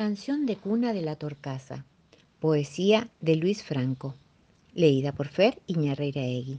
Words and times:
Canción 0.00 0.46
de 0.46 0.56
cuna 0.56 0.94
de 0.94 1.02
la 1.02 1.16
Torcaza. 1.16 1.84
Poesía 2.38 3.10
de 3.20 3.36
Luis 3.36 3.62
Franco. 3.62 4.14
Leída 4.72 5.12
por 5.12 5.28
Fer 5.28 5.60
Egui. 5.68 6.58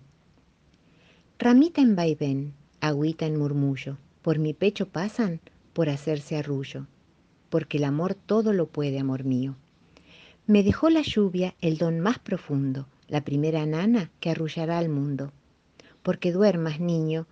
Ramita 1.39 1.81
en 1.81 1.96
vaivén, 1.96 2.54
agüita 2.81 3.25
en 3.25 3.39
murmullo, 3.39 3.97
por 4.21 4.38
mi 4.38 4.54
pecho 4.54 4.89
pasan 4.89 5.39
por 5.73 5.89
hacerse 5.89 6.38
arrullo, 6.38 6.85
porque 7.49 7.77
el 7.77 7.85
amor 7.85 8.13
todo 8.13 8.54
lo 8.54 8.68
puede, 8.68 9.00
amor 9.00 9.23
mío. 9.23 9.55
Me 10.46 10.62
dejó 10.62 10.92
la 10.92 11.02
lluvia 11.02 11.55
el 11.62 11.80
don 11.80 12.00
más 12.00 12.20
profundo, 12.20 12.86
la 13.08 13.21
primera 13.21 13.66
nana 13.66 14.12
que 14.20 14.30
arrullará 14.30 14.78
al 14.78 14.89
mundo. 14.89 15.32
Porque 16.04 16.32
duermas, 16.32 16.80
niño, 16.80 17.26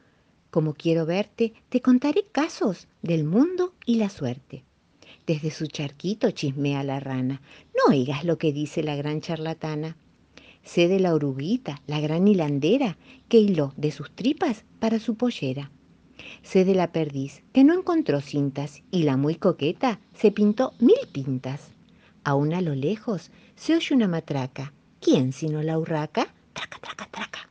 como 0.49 0.73
quiero 0.73 1.05
verte, 1.05 1.53
te 1.69 1.83
contaré 1.83 2.25
casos 2.31 2.87
del 3.03 3.25
mundo 3.25 3.75
y 3.85 3.97
la 3.97 4.09
suerte. 4.09 4.63
Desde 5.29 5.51
su 5.51 5.67
charquito 5.67 6.31
chismea 6.31 6.83
la 6.83 6.99
rana. 6.99 7.39
No 7.77 7.93
oigas 7.93 8.23
lo 8.23 8.39
que 8.39 8.51
dice 8.51 8.81
la 8.81 8.95
gran 8.95 9.21
charlatana. 9.21 9.95
Sé 10.63 10.87
de 10.87 10.99
la 10.99 11.13
oruguita, 11.13 11.83
la 11.85 11.99
gran 11.99 12.27
hilandera, 12.27 12.97
que 13.27 13.37
hiló 13.37 13.71
de 13.77 13.91
sus 13.91 14.09
tripas 14.09 14.63
para 14.79 14.97
su 14.97 15.13
pollera. 15.13 15.69
Sé 16.41 16.65
de 16.65 16.73
la 16.73 16.91
perdiz, 16.91 17.43
que 17.53 17.63
no 17.63 17.75
encontró 17.75 18.21
cintas, 18.21 18.81
y 18.89 19.03
la 19.03 19.17
muy 19.17 19.35
coqueta 19.35 19.99
se 20.15 20.31
pintó 20.31 20.73
mil 20.79 20.97
pintas. 21.11 21.61
Aún 22.23 22.55
a 22.55 22.61
lo 22.61 22.73
lejos 22.73 23.29
se 23.55 23.75
oye 23.75 23.93
una 23.93 24.07
matraca. 24.07 24.73
¿Quién 24.99 25.31
sino 25.31 25.61
la 25.61 25.77
urraca? 25.77 26.33
Traca, 26.53 26.79
traca, 26.79 27.07
traca. 27.11 27.49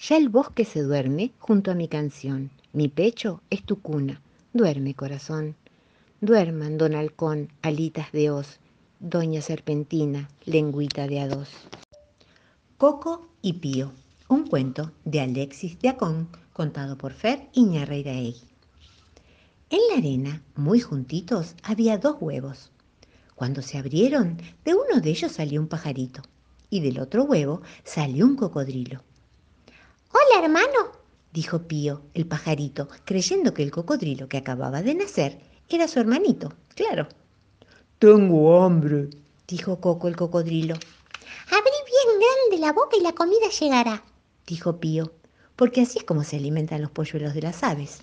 Ya 0.00 0.16
el 0.16 0.30
bosque 0.30 0.64
se 0.64 0.80
duerme 0.80 1.32
junto 1.38 1.70
a 1.70 1.74
mi 1.74 1.86
canción. 1.86 2.50
Mi 2.72 2.88
pecho 2.88 3.42
es 3.50 3.62
tu 3.62 3.82
cuna. 3.82 4.22
Duerme, 4.54 4.94
corazón. 4.94 5.54
Duerman, 6.24 6.78
don 6.78 6.94
Halcón, 6.94 7.52
alitas 7.60 8.10
de 8.12 8.30
hoz, 8.30 8.58
doña 8.98 9.42
Serpentina, 9.42 10.30
lengüita 10.46 11.06
de 11.06 11.20
a 11.20 11.28
dos. 11.28 11.50
Coco 12.78 13.28
y 13.42 13.52
Pío, 13.54 13.92
un 14.28 14.46
cuento 14.46 14.92
de 15.04 15.20
Alexis 15.20 15.78
de 15.80 15.90
Acón, 15.90 16.30
contado 16.54 16.96
por 16.96 17.12
Fer 17.12 17.50
Iñarreiraegui. 17.52 18.40
En 19.68 19.80
la 19.90 19.98
arena, 19.98 20.42
muy 20.56 20.80
juntitos, 20.80 21.56
había 21.62 21.98
dos 21.98 22.16
huevos. 22.20 22.70
Cuando 23.34 23.60
se 23.60 23.76
abrieron, 23.76 24.38
de 24.64 24.72
uno 24.72 25.02
de 25.02 25.10
ellos 25.10 25.32
salió 25.32 25.60
un 25.60 25.68
pajarito 25.68 26.22
y 26.70 26.80
del 26.80 27.00
otro 27.00 27.24
huevo 27.24 27.60
salió 27.82 28.24
un 28.24 28.36
cocodrilo. 28.36 29.02
Hola, 30.10 30.42
hermano, 30.42 30.92
dijo 31.34 31.68
Pío, 31.68 32.00
el 32.14 32.26
pajarito, 32.26 32.88
creyendo 33.04 33.52
que 33.52 33.62
el 33.62 33.70
cocodrilo 33.70 34.26
que 34.26 34.38
acababa 34.38 34.80
de 34.80 34.94
nacer 34.94 35.53
era 35.68 35.88
su 35.88 36.00
hermanito, 36.00 36.52
claro. 36.74 37.08
Tengo 37.98 38.62
hambre, 38.62 39.08
dijo 39.48 39.80
Coco 39.80 40.08
el 40.08 40.16
cocodrilo. 40.16 40.74
Abrí 40.74 41.70
bien 41.86 42.20
grande 42.20 42.66
la 42.66 42.72
boca 42.72 42.96
y 42.98 43.02
la 43.02 43.12
comida 43.12 43.48
llegará, 43.48 44.04
dijo 44.46 44.78
Pío, 44.78 45.12
porque 45.56 45.82
así 45.82 45.98
es 45.98 46.04
como 46.04 46.24
se 46.24 46.36
alimentan 46.36 46.82
los 46.82 46.90
polluelos 46.90 47.34
de 47.34 47.42
las 47.42 47.62
aves. 47.62 48.02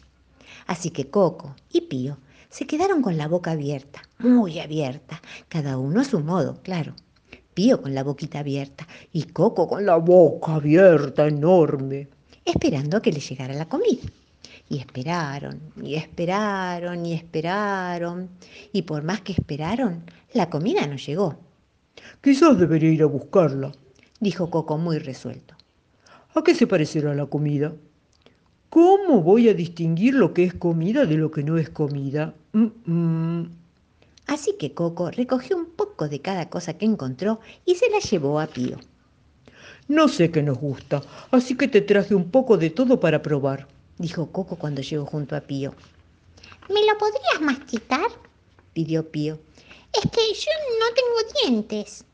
Así 0.68 0.90
que 0.90 1.10
Coco 1.10 1.56
y 1.72 1.82
Pío 1.82 2.18
se 2.50 2.68
quedaron 2.68 3.02
con 3.02 3.18
la 3.18 3.28
boca 3.28 3.52
abierta, 3.52 4.02
muy 4.20 4.60
abierta, 4.60 5.22
cada 5.48 5.78
uno 5.78 6.02
a 6.02 6.06
su 6.06 6.20
modo, 6.20 6.62
claro. 6.64 6.94
Pío 7.54 7.82
con 7.82 7.94
la 7.94 8.04
boquita 8.04 8.40
abierta 8.40 8.88
y 9.12 9.24
Coco 9.24 9.68
con 9.68 9.86
la 9.86 9.98
boca 9.98 10.56
abierta 10.56 11.28
enorme, 11.28 12.08
esperando 12.46 12.98
a 12.98 13.02
que 13.02 13.12
le 13.12 13.20
llegara 13.20 13.54
la 13.54 13.68
comida. 13.68 14.02
Y 14.72 14.78
esperaron, 14.78 15.60
y 15.84 15.96
esperaron, 15.96 17.06
y 17.06 17.12
esperaron. 17.12 18.30
Y 18.72 18.84
por 18.84 19.04
más 19.04 19.20
que 19.20 19.34
esperaron, 19.34 20.06
la 20.34 20.50
comida 20.50 20.88
no 20.88 20.96
llegó. 20.96 21.36
Quizás 22.22 22.58
debería 22.58 22.90
ir 22.90 23.04
a 23.04 23.08
buscarla, 23.08 23.74
dijo 24.22 24.50
Coco 24.50 24.78
muy 24.78 24.98
resuelto. 24.98 25.56
¿A 26.34 26.42
qué 26.42 26.56
se 26.56 26.68
parecerá 26.68 27.14
la 27.14 27.26
comida? 27.26 27.74
¿Cómo 28.70 29.22
voy 29.22 29.50
a 29.50 29.54
distinguir 29.54 30.14
lo 30.14 30.34
que 30.34 30.46
es 30.46 30.54
comida 30.54 31.06
de 31.06 31.18
lo 31.18 31.32
que 31.32 31.44
no 31.44 31.58
es 31.58 31.70
comida? 31.70 32.34
Así 34.26 34.56
que 34.58 34.74
Coco 34.74 35.12
recogió 35.12 35.58
un 35.58 35.66
poco 35.66 36.08
de 36.08 36.22
cada 36.22 36.50
cosa 36.50 36.78
que 36.78 36.86
encontró 36.86 37.42
y 37.66 37.76
se 37.76 37.90
la 37.90 38.00
llevó 38.00 38.40
a 38.40 38.48
Pío. 38.48 38.78
No 39.90 40.08
sé 40.08 40.32
qué 40.32 40.42
nos 40.42 40.60
gusta, 40.60 41.02
así 41.30 41.58
que 41.58 41.68
te 41.68 41.82
traje 41.82 42.16
un 42.16 42.32
poco 42.32 42.58
de 42.58 42.70
todo 42.70 43.02
para 43.02 43.22
probar 43.22 43.68
dijo 43.98 44.32
Coco 44.32 44.56
cuando 44.56 44.82
llegó 44.82 45.06
junto 45.06 45.36
a 45.36 45.42
Pío. 45.42 45.74
¿Me 46.70 46.86
lo 46.86 46.98
podrías 46.98 47.42
masticar? 47.42 48.10
pidió 48.74 49.12
Pío. 49.12 49.40
Es 49.94 50.10
que 50.10 50.22
yo 50.34 50.52
no 50.80 50.86
tengo 50.96 51.60
dientes. 51.60 52.06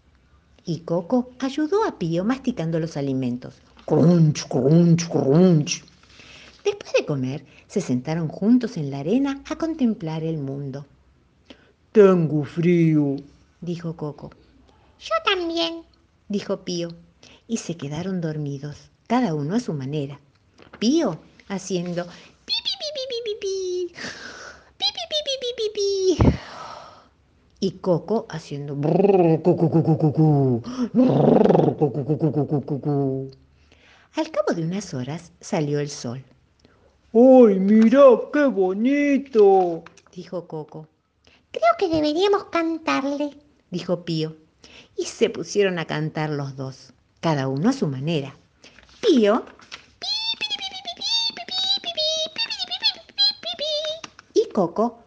Y 0.65 0.79
Coco 0.79 1.31
ayudó 1.39 1.83
a 1.85 1.97
Pío 1.99 2.23
masticando 2.23 2.79
los 2.79 2.97
alimentos. 2.97 3.55
Crunch, 3.85 4.47
crunch, 4.47 5.07
crunch. 5.07 5.83
Después 6.63 6.91
de 6.93 7.05
comer, 7.05 7.45
se 7.67 7.79
sentaron 7.79 8.27
juntos 8.27 8.75
en 8.77 8.91
la 8.91 8.99
arena 8.99 9.43
a 9.49 9.55
contemplar 9.57 10.23
el 10.23 10.37
mundo. 10.37 10.85
Tengo 11.91 12.43
frío, 12.43 13.15
dijo 13.61 13.95
Coco. 13.95 14.31
Yo 14.99 15.13
también, 15.23 15.83
dijo 16.27 16.65
Pío. 16.65 16.89
Y 17.47 17.57
se 17.57 17.77
quedaron 17.77 18.19
dormidos, 18.19 18.89
cada 19.07 19.33
uno 19.33 19.55
a 19.55 19.61
su 19.61 19.73
manera. 19.73 20.19
Pío 20.79 21.19
haciendo 21.47 22.05
pi, 22.45 22.53
pi, 22.63 22.71
pi, 25.73 26.17
Y 27.59 27.71
Coco 27.71 28.27
haciendo 28.29 28.75
Al 34.15 34.31
cabo 34.31 34.53
de 34.55 34.63
unas 34.63 34.93
horas 34.93 35.31
salió 35.39 35.79
el 35.79 35.89
sol. 35.89 36.23
¡Ay, 37.13 37.59
mira, 37.59 38.01
qué 38.33 38.45
bonito! 38.45 39.83
dijo 40.13 40.47
Coco. 40.47 40.87
Creo 41.51 41.71
que 41.79 41.87
deberíamos 41.87 42.45
cantarle, 42.45 43.37
dijo 43.71 44.03
Pío. 44.03 44.35
Y 44.95 45.05
se 45.05 45.29
pusieron 45.29 45.79
a 45.79 45.85
cantar 45.85 46.29
los 46.29 46.55
dos, 46.55 46.93
cada 47.21 47.47
uno 47.47 47.69
a 47.69 47.73
su 47.73 47.87
manera. 47.87 48.35
Pío 49.01 49.45
Coco. 54.57 54.97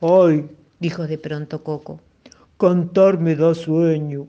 Ay, 0.00 0.48
dijo 0.78 1.06
de 1.08 1.18
pronto 1.18 1.64
Coco. 1.64 1.98
Cantar 2.58 3.18
me 3.18 3.34
da 3.34 3.52
sueño. 3.56 4.28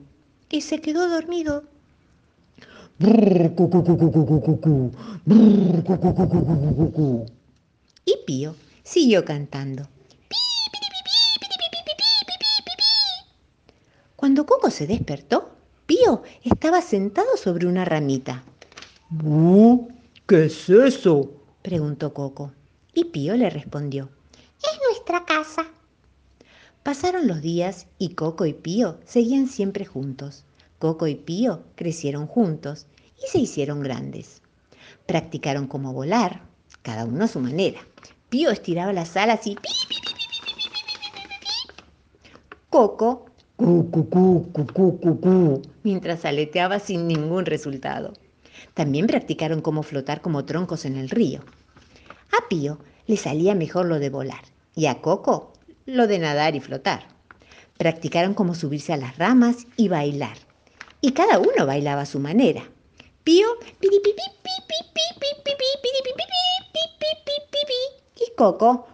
Y 0.50 0.62
se 0.62 0.80
quedó 0.80 1.08
dormido. 1.08 1.62
Y 8.04 8.16
Pío 8.26 8.56
siguió 8.82 9.24
cantando. 9.24 9.84
Cuando 14.16 14.46
Coco 14.46 14.68
se 14.70 14.88
despertó, 14.88 15.52
Pío 15.86 16.24
estaba 16.42 16.82
sentado 16.82 17.36
sobre 17.36 17.68
una 17.68 17.84
ramita. 17.84 18.42
¿Qué 20.26 20.46
es 20.46 20.70
eso? 20.70 21.30
preguntó 21.60 22.14
Coco. 22.14 22.52
Y 22.94 23.04
Pío 23.04 23.36
le 23.36 23.50
respondió. 23.50 24.08
Es 24.62 24.80
nuestra 24.88 25.26
casa. 25.26 25.66
Pasaron 26.82 27.26
los 27.26 27.42
días 27.42 27.88
y 27.98 28.14
Coco 28.14 28.46
y 28.46 28.54
Pío 28.54 28.98
seguían 29.04 29.48
siempre 29.48 29.84
juntos. 29.84 30.44
Coco 30.78 31.06
y 31.06 31.14
Pío 31.14 31.62
crecieron 31.74 32.26
juntos 32.26 32.86
y 33.22 33.28
se 33.28 33.38
hicieron 33.40 33.82
grandes. 33.82 34.40
Practicaron 35.04 35.66
cómo 35.66 35.92
volar, 35.92 36.40
cada 36.80 37.04
uno 37.04 37.24
a 37.24 37.28
su 37.28 37.40
manera. 37.40 37.80
Pío 38.30 38.50
estiraba 38.50 38.94
las 38.94 39.14
alas 39.18 39.46
y 39.46 39.58
Coco 42.70 43.26
mientras 45.82 46.24
aleteaba 46.24 46.78
sin 46.78 47.06
ningún 47.06 47.44
resultado. 47.44 48.14
También 48.74 49.06
practicaron 49.06 49.60
cómo 49.60 49.82
flotar 49.82 50.20
como 50.20 50.44
troncos 50.44 50.84
en 50.84 50.96
el 50.96 51.10
río. 51.10 51.40
A 52.32 52.48
Pío 52.48 52.78
le 53.06 53.16
salía 53.16 53.54
mejor 53.54 53.86
lo 53.86 53.98
de 53.98 54.10
volar 54.10 54.42
y 54.74 54.86
a 54.86 55.00
Coco 55.00 55.52
lo 55.86 56.06
de 56.06 56.18
nadar 56.18 56.54
y 56.54 56.60
flotar. 56.60 57.08
Practicaron 57.76 58.34
cómo 58.34 58.54
subirse 58.54 58.92
a 58.92 58.96
las 58.96 59.18
ramas 59.18 59.66
y 59.76 59.88
bailar. 59.88 60.36
Y 61.00 61.12
cada 61.12 61.38
uno 61.38 61.66
bailaba 61.66 62.02
a 62.02 62.06
su 62.06 62.20
manera. 62.20 62.62
Pío 63.24 63.46
y 68.16 68.30
Coco 68.36 68.86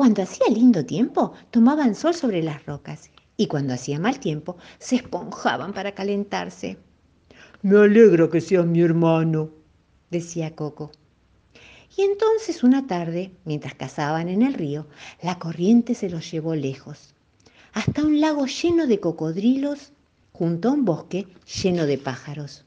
cuando 0.00 0.22
hacía 0.22 0.46
lindo 0.48 0.86
tiempo, 0.86 1.34
tomaban 1.50 1.94
sol 1.94 2.14
sobre 2.14 2.42
las 2.42 2.64
rocas 2.64 3.10
y 3.36 3.48
cuando 3.48 3.74
hacía 3.74 4.00
mal 4.00 4.18
tiempo 4.18 4.56
se 4.78 4.96
esponjaban 4.96 5.74
para 5.74 5.92
calentarse. 5.92 6.78
Me 7.60 7.76
alegra 7.76 8.30
que 8.30 8.40
seas 8.40 8.64
mi 8.64 8.80
hermano, 8.80 9.50
decía 10.10 10.56
Coco. 10.56 10.90
Y 11.94 12.00
entonces 12.00 12.64
una 12.64 12.86
tarde, 12.86 13.32
mientras 13.44 13.74
cazaban 13.74 14.30
en 14.30 14.40
el 14.40 14.54
río, 14.54 14.86
la 15.20 15.38
corriente 15.38 15.94
se 15.94 16.08
los 16.08 16.30
llevó 16.30 16.54
lejos, 16.54 17.14
hasta 17.74 18.02
un 18.02 18.22
lago 18.22 18.46
lleno 18.46 18.86
de 18.86 19.00
cocodrilos, 19.00 19.92
junto 20.32 20.70
a 20.70 20.72
un 20.72 20.86
bosque 20.86 21.26
lleno 21.62 21.84
de 21.84 21.98
pájaros. 21.98 22.64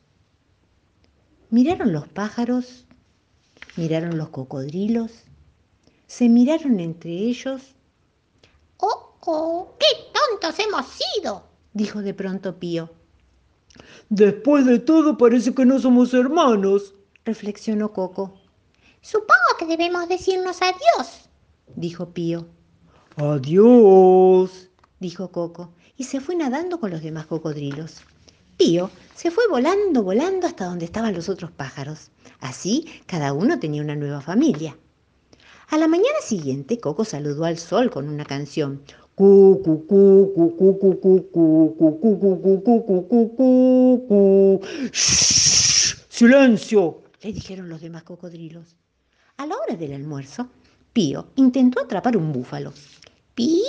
Miraron 1.50 1.94
los 1.94 2.08
pájaros, 2.08 2.86
miraron 3.76 4.20
los 4.20 4.30
cocodrilos, 4.30 5.24
se 6.16 6.30
miraron 6.30 6.80
entre 6.80 7.10
ellos. 7.10 7.74
¡Oh, 8.78 9.16
oh! 9.22 9.74
¡Qué 9.80 9.88
tontos 10.14 10.60
hemos 10.60 10.86
sido! 10.86 11.44
dijo 11.74 12.04
de 12.04 12.14
pronto 12.14 12.60
Pío. 12.60 12.92
Después 14.10 14.68
de 14.68 14.78
todo 14.78 15.18
parece 15.18 15.56
que 15.56 15.66
no 15.66 15.80
somos 15.80 16.14
hermanos, 16.14 16.94
reflexionó 17.26 17.94
Coco. 17.94 18.32
Supongo 19.02 19.58
que 19.58 19.66
debemos 19.66 20.08
decirnos 20.08 20.62
adiós, 20.62 21.30
dijo 21.76 22.14
Pío. 22.14 22.46
Adiós, 23.16 24.70
dijo 25.00 25.32
Coco, 25.32 25.74
y 25.98 26.04
se 26.04 26.22
fue 26.22 26.36
nadando 26.36 26.80
con 26.80 26.92
los 26.92 27.02
demás 27.02 27.26
cocodrilos. 27.26 28.04
Pío 28.56 28.92
se 29.16 29.32
fue 29.32 29.48
volando, 29.50 30.04
volando 30.04 30.46
hasta 30.46 30.66
donde 30.66 30.86
estaban 30.86 31.16
los 31.16 31.28
otros 31.28 31.50
pájaros. 31.50 32.12
Así 32.40 33.02
cada 33.08 33.34
uno 33.34 33.58
tenía 33.58 33.82
una 33.82 33.96
nueva 33.96 34.22
familia. 34.22 34.78
A 35.74 35.78
la 35.80 35.88
mañana 35.88 36.20
siguiente, 36.22 36.80
Coco 36.80 37.04
saludó 37.04 37.46
al 37.46 37.58
sol 37.58 37.90
con 37.90 38.08
una 38.08 38.26
canción. 38.26 38.84
¡Silencio! 46.10 47.02
le 47.24 47.34
dijeron 47.34 47.70
los 47.70 47.82
demás 47.82 48.04
cocodrilos. 48.04 48.76
A 49.38 49.48
la 49.48 49.56
hora 49.58 49.76
del 49.76 49.94
almuerzo, 49.94 50.48
Pío 50.94 51.30
intentó 51.38 51.82
atrapar 51.82 52.18
un 52.18 52.32
búfalo. 52.32 52.72
¡Pi, 53.34 53.64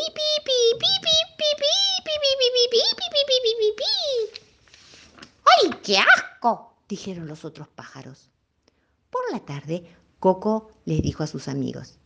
¡Ay, 5.46 5.70
qué 5.82 5.96
asco! 5.96 6.74
dijeron 6.86 7.26
los 7.26 7.46
otros 7.46 7.68
pájaros. 7.68 8.28
Por 9.08 9.22
la 9.32 9.40
tarde, 9.40 9.86
Coco 10.24 10.70
les 10.86 11.02
dijo 11.02 11.22
a 11.22 11.26
sus 11.26 11.48
amigos. 11.48 11.98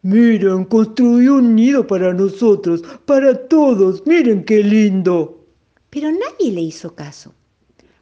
Miren, 0.00 0.64
construyó 0.64 1.34
un 1.34 1.54
nido 1.54 1.86
para 1.86 2.14
nosotros, 2.14 2.80
para 3.04 3.48
todos. 3.48 4.02
Miren 4.06 4.46
qué 4.46 4.62
lindo. 4.62 5.44
Pero 5.90 6.10
nadie 6.10 6.52
le 6.52 6.62
hizo 6.62 6.94
caso. 6.94 7.34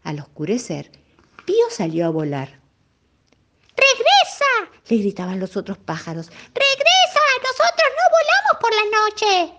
Al 0.05 0.21
oscurecer, 0.21 0.93
Pío 1.45 1.67
salió 1.71 2.07
a 2.07 2.11
volar. 2.11 2.61
¡Regresa! 3.77 4.79
le 4.89 4.97
gritaban 4.99 5.41
los 5.41 5.57
otros 5.57 5.77
pájaros. 5.79 6.29
¡Regresa! 6.29 7.25
Nosotros 7.43 7.89
no 7.99 8.05
volamos 8.17 8.55
por 8.61 8.71
la 8.79 8.87
noche. 9.01 9.55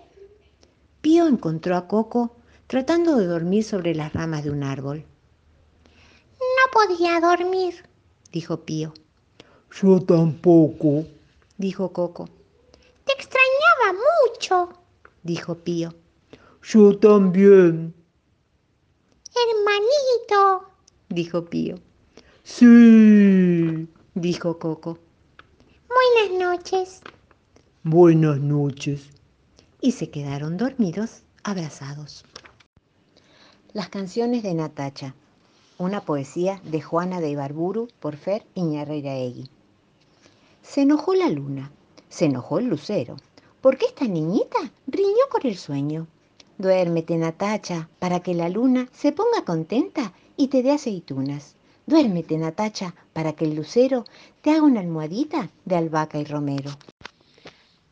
Pío 1.02 1.26
encontró 1.26 1.76
a 1.76 1.86
Coco 1.86 2.36
tratando 2.68 3.16
de 3.16 3.26
dormir 3.26 3.64
sobre 3.64 3.94
las 3.94 4.14
ramas 4.14 4.44
de 4.44 4.50
un 4.50 4.62
árbol. 4.62 5.04
No 6.40 6.72
podía 6.72 7.20
dormir, 7.20 7.84
dijo 8.32 8.64
Pío. 8.64 8.94
Yo 9.72 10.00
tampoco, 10.00 11.04
dijo 11.58 11.92
Coco. 11.92 12.28
Te 13.04 13.12
extrañaba 13.12 14.00
mucho, 14.26 14.70
dijo 15.22 15.54
Pío. 15.56 15.94
Yo 16.62 16.98
también. 16.98 17.94
Hermanito, 19.34 20.68
dijo 21.08 21.44
Pío. 21.44 21.76
Sí, 22.42 23.88
dijo 24.14 24.58
Coco. 24.58 24.98
Buenas 25.88 26.58
noches. 26.58 27.00
Buenas 27.82 28.38
noches. 28.38 29.10
Y 29.80 29.92
se 29.92 30.10
quedaron 30.10 30.56
dormidos, 30.56 31.22
abrazados. 31.44 32.24
Las 33.72 33.88
canciones 33.90 34.42
de 34.42 34.54
Natacha. 34.54 35.14
Una 35.78 36.00
poesía 36.00 36.60
de 36.64 36.80
Juana 36.80 37.20
de 37.20 37.30
Ibarburu 37.30 37.88
por 38.00 38.16
Fer 38.16 38.46
Iñarreiraegui. 38.54 39.50
Se 40.68 40.82
enojó 40.82 41.14
la 41.14 41.30
luna, 41.30 41.70
se 42.08 42.26
enojó 42.26 42.58
el 42.58 42.66
lucero, 42.66 43.16
porque 43.60 43.86
esta 43.86 44.06
niñita 44.06 44.58
riñó 44.88 45.28
con 45.30 45.46
el 45.46 45.56
sueño. 45.56 46.06
Duérmete, 46.58 47.16
Natacha, 47.16 47.88
para 47.98 48.20
que 48.20 48.34
la 48.34 48.48
luna 48.48 48.88
se 48.92 49.12
ponga 49.12 49.44
contenta 49.44 50.12
y 50.36 50.48
te 50.48 50.62
dé 50.62 50.72
aceitunas. 50.72 51.54
Duérmete, 51.86 52.36
Natacha, 52.36 52.94
para 53.12 53.32
que 53.32 53.44
el 53.44 53.54
lucero 53.54 54.04
te 54.42 54.50
haga 54.50 54.62
una 54.62 54.80
almohadita 54.80 55.50
de 55.64 55.76
albahaca 55.76 56.18
y 56.18 56.24
romero. 56.24 56.72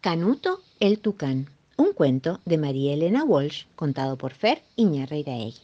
Canuto 0.00 0.60
el 0.80 0.98
Tucán, 0.98 1.48
un 1.78 1.92
cuento 1.92 2.40
de 2.44 2.58
María 2.58 2.92
Elena 2.92 3.24
Walsh, 3.24 3.66
contado 3.76 4.18
por 4.18 4.32
Fer 4.34 4.62
Iñarreiraegui. 4.76 5.60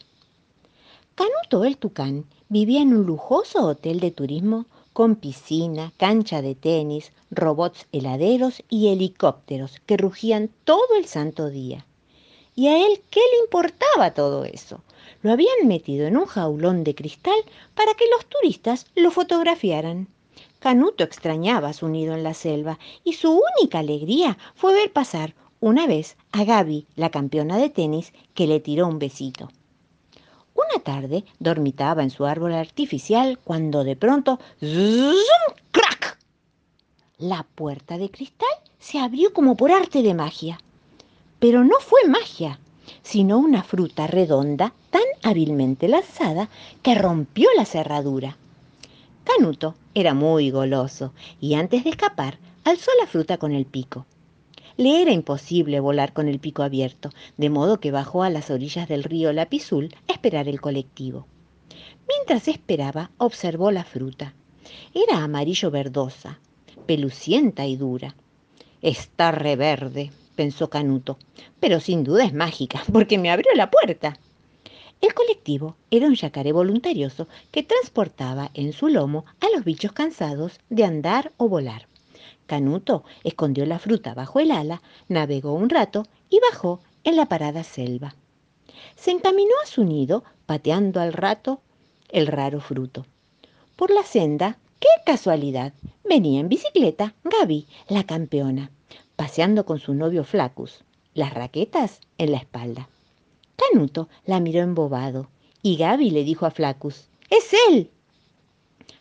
Canuto 1.13 1.65
el 1.65 1.77
Tucán 1.77 2.25
vivía 2.47 2.81
en 2.81 2.93
un 2.93 3.05
lujoso 3.05 3.67
hotel 3.67 3.99
de 3.99 4.11
turismo 4.11 4.65
con 4.93 5.15
piscina, 5.15 5.93
cancha 5.97 6.41
de 6.41 6.55
tenis, 6.55 7.11
robots 7.29 7.87
heladeros 7.91 8.63
y 8.69 8.89
helicópteros 8.89 9.79
que 9.85 9.97
rugían 9.97 10.49
todo 10.63 10.95
el 10.97 11.05
santo 11.05 11.49
día. 11.49 11.85
¿Y 12.55 12.67
a 12.67 12.85
él 12.85 13.01
qué 13.09 13.21
le 13.31 13.43
importaba 13.43 14.13
todo 14.13 14.43
eso? 14.43 14.81
Lo 15.21 15.31
habían 15.31 15.67
metido 15.67 16.05
en 16.07 16.17
un 16.17 16.25
jaulón 16.25 16.83
de 16.83 16.95
cristal 16.95 17.39
para 17.75 17.93
que 17.93 18.05
los 18.09 18.25
turistas 18.25 18.87
lo 18.95 19.11
fotografiaran. 19.11 20.07
Canuto 20.59 21.03
extrañaba 21.03 21.73
su 21.73 21.87
nido 21.87 22.13
en 22.13 22.23
la 22.23 22.33
selva 22.33 22.77
y 23.03 23.13
su 23.13 23.31
única 23.31 23.79
alegría 23.79 24.37
fue 24.55 24.73
ver 24.73 24.91
pasar 24.91 25.33
una 25.59 25.87
vez 25.87 26.17
a 26.31 26.43
Gaby, 26.43 26.87
la 26.95 27.11
campeona 27.11 27.57
de 27.57 27.69
tenis, 27.69 28.13
que 28.33 28.47
le 28.47 28.59
tiró 28.59 28.87
un 28.87 28.99
besito. 28.99 29.49
Una 30.69 30.83
tarde 30.83 31.23
dormitaba 31.39 32.03
en 32.03 32.09
su 32.09 32.25
árbol 32.25 32.53
artificial 32.53 33.39
cuando 33.43 33.83
de 33.83 33.95
pronto 33.95 34.39
¡zum! 34.59 35.15
¡crack! 35.71 36.17
La 37.17 37.43
puerta 37.55 37.97
de 37.97 38.09
cristal 38.09 38.49
se 38.79 38.99
abrió 38.99 39.33
como 39.33 39.55
por 39.55 39.71
arte 39.71 40.01
de 40.01 40.13
magia. 40.13 40.59
Pero 41.39 41.63
no 41.63 41.79
fue 41.79 42.07
magia, 42.07 42.59
sino 43.01 43.37
una 43.37 43.63
fruta 43.63 44.07
redonda 44.07 44.73
tan 44.89 45.03
hábilmente 45.23 45.87
lanzada 45.87 46.49
que 46.81 46.95
rompió 46.95 47.49
la 47.55 47.65
cerradura. 47.65 48.37
Canuto 49.23 49.75
era 49.93 50.13
muy 50.13 50.51
goloso 50.51 51.13
y 51.39 51.55
antes 51.55 51.83
de 51.83 51.91
escapar 51.91 52.37
alzó 52.63 52.91
la 52.99 53.07
fruta 53.07 53.37
con 53.37 53.51
el 53.51 53.65
pico. 53.65 54.05
Le 54.81 54.99
era 55.03 55.11
imposible 55.11 55.79
volar 55.79 56.11
con 56.11 56.27
el 56.27 56.39
pico 56.39 56.63
abierto, 56.63 57.11
de 57.37 57.51
modo 57.51 57.79
que 57.79 57.91
bajó 57.91 58.23
a 58.23 58.31
las 58.31 58.49
orillas 58.49 58.89
del 58.89 59.03
río 59.03 59.31
Lapizul 59.31 59.93
a 60.07 60.13
esperar 60.13 60.47
el 60.47 60.59
colectivo. 60.59 61.27
Mientras 62.07 62.47
esperaba, 62.47 63.11
observó 63.19 63.69
la 63.69 63.83
fruta. 63.83 64.33
Era 64.95 65.23
amarillo 65.23 65.69
verdosa, 65.69 66.39
pelucienta 66.87 67.67
y 67.67 67.75
dura. 67.75 68.15
Está 68.81 69.31
reverde, 69.31 70.09
pensó 70.35 70.71
Canuto, 70.71 71.19
pero 71.59 71.79
sin 71.79 72.03
duda 72.03 72.25
es 72.25 72.33
mágica, 72.33 72.81
porque 72.91 73.19
me 73.19 73.29
abrió 73.29 73.53
la 73.53 73.69
puerta. 73.69 74.17
El 74.99 75.13
colectivo 75.13 75.75
era 75.91 76.07
un 76.07 76.15
yacaré 76.15 76.53
voluntarioso 76.53 77.27
que 77.51 77.61
transportaba 77.61 78.49
en 78.55 78.73
su 78.73 78.87
lomo 78.87 79.25
a 79.41 79.55
los 79.55 79.63
bichos 79.63 79.91
cansados 79.91 80.59
de 80.71 80.85
andar 80.85 81.33
o 81.37 81.47
volar. 81.47 81.90
Canuto 82.51 83.05
escondió 83.23 83.65
la 83.65 83.79
fruta 83.79 84.13
bajo 84.13 84.41
el 84.41 84.51
ala, 84.51 84.81
navegó 85.07 85.53
un 85.53 85.69
rato 85.69 86.05
y 86.29 86.37
bajó 86.51 86.81
en 87.05 87.15
la 87.15 87.27
parada 87.27 87.63
selva. 87.63 88.13
Se 88.97 89.11
encaminó 89.11 89.53
a 89.63 89.65
su 89.65 89.85
nido, 89.85 90.25
pateando 90.47 90.99
al 90.99 91.13
rato 91.13 91.61
el 92.09 92.27
raro 92.27 92.59
fruto. 92.59 93.05
Por 93.77 93.89
la 93.89 94.03
senda, 94.03 94.57
qué 94.81 94.89
casualidad, 95.05 95.71
venía 96.03 96.41
en 96.41 96.49
bicicleta 96.49 97.15
Gaby, 97.23 97.67
la 97.87 98.03
campeona, 98.03 98.69
paseando 99.15 99.65
con 99.65 99.79
su 99.79 99.93
novio 99.93 100.25
Flacus, 100.25 100.83
las 101.13 101.33
raquetas 101.33 102.01
en 102.17 102.33
la 102.33 102.39
espalda. 102.39 102.89
Canuto 103.55 104.09
la 104.25 104.41
miró 104.41 104.59
embobado 104.59 105.29
y 105.61 105.77
Gaby 105.77 106.11
le 106.11 106.25
dijo 106.25 106.45
a 106.45 106.51
Flacus, 106.51 107.07
¡Es 107.29 107.53
él! 107.69 107.91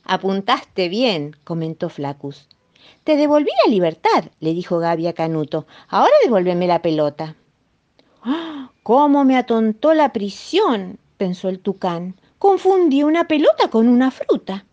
Apuntaste 0.04 0.88
bien, 0.88 1.34
comentó 1.42 1.88
Flacus. 1.88 2.46
Te 3.04 3.16
devolví 3.16 3.50
la 3.64 3.70
libertad, 3.70 4.24
le 4.40 4.54
dijo 4.54 4.78
Gaby 4.78 5.06
a 5.08 5.12
Canuto. 5.12 5.66
Ahora 5.88 6.12
devuélveme 6.24 6.66
la 6.66 6.82
pelota. 6.82 7.36
¡Ah! 8.22 8.70
¿Cómo 8.82 9.24
me 9.24 9.36
atontó 9.36 9.94
la 9.94 10.12
prisión? 10.12 10.98
pensó 11.16 11.48
el 11.48 11.60
tucán. 11.60 12.16
Confundí 12.38 13.02
una 13.02 13.28
pelota 13.28 13.68
con 13.68 13.88
una 13.88 14.10
fruta. 14.10 14.64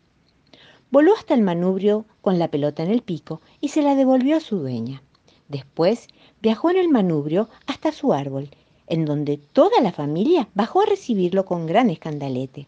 Voló 0.90 1.14
hasta 1.14 1.34
el 1.34 1.42
manubrio 1.42 2.06
con 2.22 2.40
la 2.40 2.50
pelota 2.50 2.84
en 2.84 2.92
el 2.92 3.02
pico 3.02 3.42
y 3.60 3.70
se 3.70 3.82
la 3.82 3.96
devolvió 3.96 4.38
a 4.38 4.42
su 4.42 4.60
dueña. 4.60 5.04
Después 5.50 6.08
viajó 6.42 6.70
en 6.70 6.78
el 6.78 6.90
manubrio 6.90 7.50
hasta 7.66 7.92
su 7.92 8.14
árbol 8.14 8.50
en 8.88 9.06
donde 9.06 9.38
toda 9.38 9.82
la 9.82 9.92
familia 9.92 10.48
bajó 10.54 10.82
a 10.82 10.86
recibirlo 10.86 11.46
con 11.46 11.68
gran 11.68 11.90
escandalete. 11.90 12.68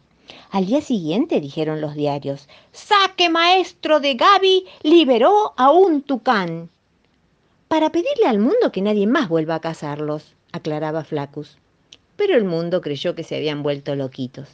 Al 0.51 0.65
día 0.65 0.81
siguiente 0.81 1.39
dijeron 1.41 1.81
los 1.81 1.95
diarios, 1.95 2.47
Saque 2.71 3.29
maestro 3.29 3.99
de 3.99 4.15
Gaby 4.15 4.65
liberó 4.83 5.53
a 5.57 5.71
un 5.71 6.01
tucán. 6.01 6.69
Para 7.67 7.91
pedirle 7.91 8.25
al 8.25 8.39
mundo 8.39 8.71
que 8.71 8.81
nadie 8.81 9.05
más 9.05 9.29
vuelva 9.29 9.55
a 9.55 9.61
cazarlos, 9.61 10.35
aclaraba 10.51 11.03
Flacus. 11.03 11.57
Pero 12.15 12.35
el 12.35 12.43
mundo 12.43 12.81
creyó 12.81 13.15
que 13.15 13.23
se 13.23 13.35
habían 13.35 13.63
vuelto 13.63 13.95
loquitos. 13.95 14.49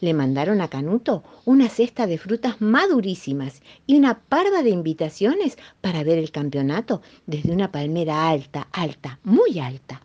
Le 0.00 0.14
mandaron 0.14 0.60
a 0.60 0.68
Canuto 0.68 1.22
una 1.44 1.68
cesta 1.68 2.06
de 2.06 2.18
frutas 2.18 2.60
madurísimas 2.60 3.62
y 3.86 3.96
una 3.96 4.18
parva 4.18 4.62
de 4.62 4.70
invitaciones 4.70 5.58
para 5.80 6.04
ver 6.04 6.18
el 6.18 6.30
campeonato 6.30 7.02
desde 7.26 7.52
una 7.52 7.72
palmera 7.72 8.28
alta, 8.28 8.68
alta, 8.72 9.18
muy 9.24 9.58
alta. 9.58 10.02